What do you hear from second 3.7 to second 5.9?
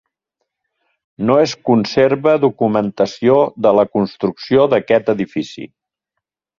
la construcció d'aquest edifici.